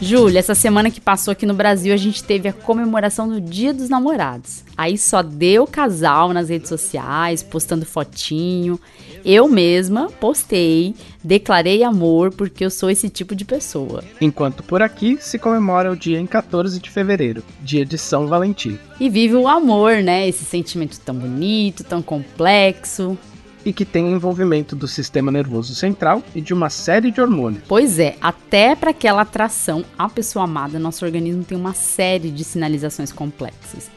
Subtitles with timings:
[0.00, 3.74] Júlia, essa semana que passou aqui no Brasil, a gente teve a comemoração do Dia
[3.74, 4.62] dos Namorados.
[4.76, 8.78] Aí só deu casal nas redes sociais, postando fotinho.
[9.24, 14.04] Eu mesma postei, declarei amor porque eu sou esse tipo de pessoa.
[14.20, 18.78] Enquanto por aqui se comemora o dia em 14 de fevereiro, dia de São Valentim.
[19.00, 20.28] E vive o amor, né?
[20.28, 23.18] Esse sentimento tão bonito, tão complexo.
[23.64, 27.62] E que tem envolvimento do sistema nervoso central e de uma série de hormônios.
[27.68, 32.44] Pois é, até para aquela atração à pessoa amada, nosso organismo tem uma série de
[32.44, 33.90] sinalizações complexas.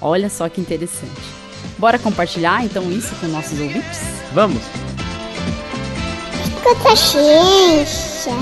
[0.00, 1.20] Olha só que interessante.
[1.78, 4.00] Bora compartilhar então isso com nossos ouvintes?
[4.32, 4.62] Vamos!
[6.44, 8.32] Escuta ciência.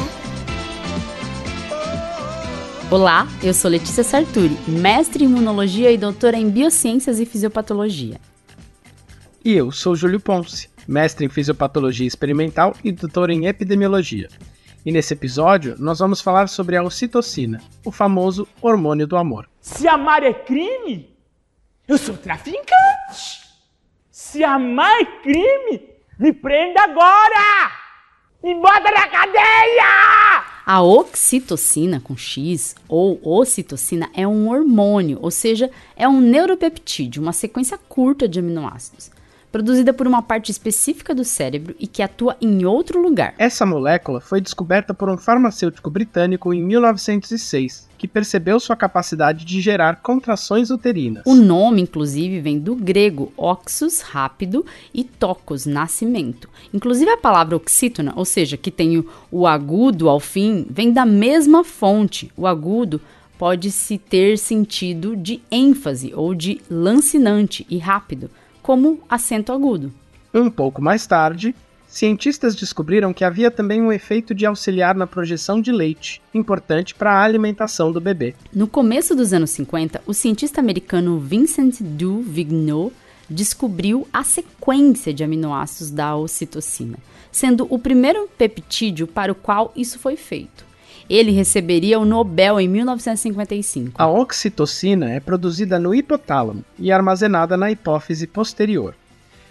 [2.90, 8.20] Olá, eu sou Letícia Sarturi, mestre em imunologia e doutora em biociências e fisiopatologia.
[9.46, 14.28] E eu sou Júlio Ponce, mestre em fisiopatologia experimental e doutor em epidemiologia.
[14.84, 19.48] E nesse episódio nós vamos falar sobre a ocitocina, o famoso hormônio do amor.
[19.60, 21.16] Se amar é crime,
[21.86, 22.66] eu sou traficante.
[24.10, 27.70] Se amar é crime, me prenda agora!
[28.42, 30.42] Me bota na cadeia!
[30.66, 37.32] A oxitocina com X ou ocitocina é um hormônio, ou seja, é um neuropeptídeo, uma
[37.32, 39.12] sequência curta de aminoácidos,
[39.56, 43.34] produzida por uma parte específica do cérebro e que atua em outro lugar.
[43.38, 49.58] Essa molécula foi descoberta por um farmacêutico britânico em 1906, que percebeu sua capacidade de
[49.62, 51.22] gerar contrações uterinas.
[51.24, 56.50] O nome, inclusive, vem do grego oxus, rápido, e tocos, nascimento.
[56.74, 61.64] Inclusive a palavra oxítona, ou seja, que tem o, agudo ao fim, vem da mesma
[61.64, 62.30] fonte.
[62.36, 63.00] O agudo
[63.38, 68.30] pode-se ter sentido de ênfase ou de lancinante e rápido,
[68.66, 69.92] como acento agudo.
[70.34, 71.54] Um pouco mais tarde,
[71.86, 77.12] cientistas descobriram que havia também um efeito de auxiliar na projeção de leite, importante para
[77.12, 78.34] a alimentação do bebê.
[78.52, 82.92] No começo dos anos 50, o cientista americano Vincent Du Vigneault
[83.30, 86.98] descobriu a sequência de aminoácidos da ocitocina,
[87.30, 90.66] sendo o primeiro peptídeo para o qual isso foi feito.
[91.08, 93.92] Ele receberia o Nobel em 1955.
[93.96, 98.94] A oxitocina é produzida no hipotálamo e armazenada na hipófise posterior.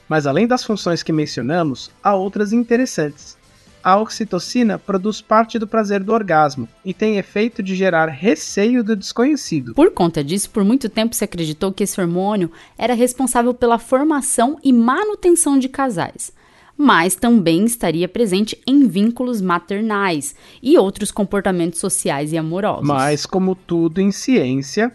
[0.07, 3.38] Mas além das funções que mencionamos, há outras interessantes.
[3.85, 8.95] A oxitocina produz parte do prazer do orgasmo e tem efeito de gerar receio do
[8.95, 9.75] desconhecido.
[9.75, 14.57] Por conta disso, por muito tempo se acreditou que esse hormônio era responsável pela formação
[14.63, 16.33] e manutenção de casais,
[16.78, 22.88] mas também estaria presente em vínculos maternais e outros comportamentos sociais e amorosos.
[22.88, 24.91] Mas, como tudo em ciência,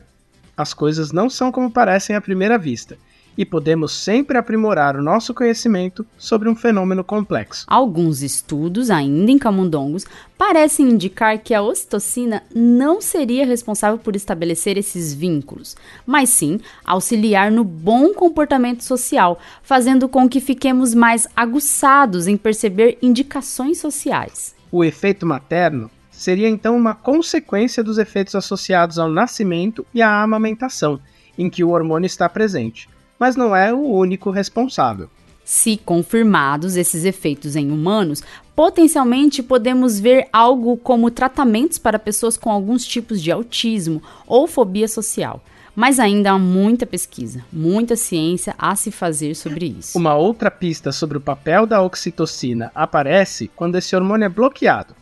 [0.56, 2.96] as coisas não são como parecem à primeira vista
[3.36, 7.64] e podemos sempre aprimorar o nosso conhecimento sobre um fenômeno complexo.
[7.66, 10.04] Alguns estudos, ainda em camundongos,
[10.36, 15.76] parecem indicar que a ocitocina não seria responsável por estabelecer esses vínculos,
[16.06, 22.98] mas sim auxiliar no bom comportamento social, fazendo com que fiquemos mais aguçados em perceber
[23.02, 24.54] indicações sociais.
[24.70, 31.00] O efeito materno seria então uma consequência dos efeitos associados ao nascimento e à amamentação,
[31.38, 32.88] em que o hormônio está presente
[33.20, 35.10] mas não é o único responsável.
[35.44, 38.22] Se confirmados esses efeitos em humanos,
[38.56, 44.88] potencialmente podemos ver algo como tratamentos para pessoas com alguns tipos de autismo ou fobia
[44.88, 45.42] social.
[45.74, 49.96] Mas ainda há muita pesquisa, muita ciência a se fazer sobre isso.
[49.96, 54.94] Uma outra pista sobre o papel da oxitocina aparece quando esse hormônio é bloqueado.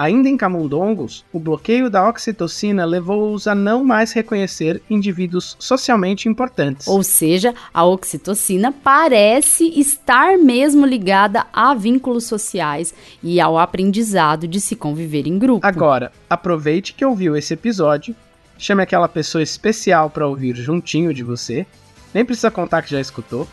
[0.00, 6.86] Ainda em camundongos, o bloqueio da oxitocina levou-os a não mais reconhecer indivíduos socialmente importantes.
[6.88, 14.58] Ou seja, a oxitocina parece estar mesmo ligada a vínculos sociais e ao aprendizado de
[14.58, 15.66] se conviver em grupo.
[15.66, 18.16] Agora, aproveite que ouviu esse episódio,
[18.56, 21.66] chame aquela pessoa especial para ouvir juntinho de você,
[22.14, 23.46] nem precisa contar que já escutou,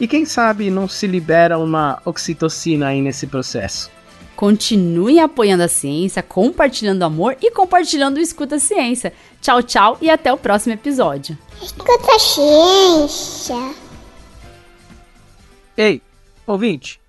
[0.00, 3.99] e quem sabe não se libera uma oxitocina aí nesse processo.
[4.36, 9.12] Continue apoiando a ciência, compartilhando amor e compartilhando o Escuta Ciência.
[9.40, 11.36] Tchau, tchau e até o próximo episódio.
[11.60, 13.74] Escuta ciência.
[15.76, 16.00] Ei,
[16.46, 17.00] ouvinte,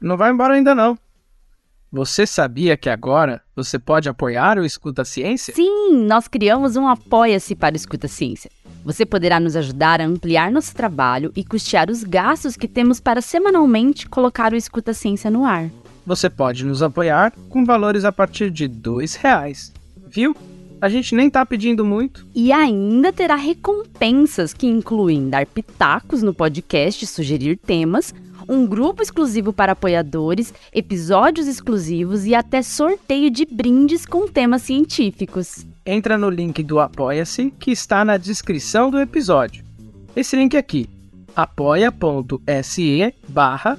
[0.00, 0.98] não vai embora ainda não.
[1.92, 5.52] Você sabia que agora você pode apoiar o Escuta Ciência?
[5.52, 8.50] Sim, nós criamos um Apoia-se para o Escuta Ciência.
[8.84, 13.20] Você poderá nos ajudar a ampliar nosso trabalho e custear os gastos que temos para
[13.20, 15.68] semanalmente colocar o Escuta Ciência no ar
[16.10, 19.72] você pode nos apoiar com valores a partir de dois reais.
[20.08, 20.34] Viu?
[20.80, 22.26] A gente nem tá pedindo muito.
[22.34, 28.12] E ainda terá recompensas que incluem dar pitacos no podcast, sugerir temas
[28.48, 35.64] um grupo exclusivo para apoiadores, episódios exclusivos e até sorteio de brindes com temas científicos.
[35.86, 39.62] Entra no link do Apoia-se que está na descrição do episódio.
[40.16, 40.88] Esse link aqui,
[41.36, 43.78] apoia.se barra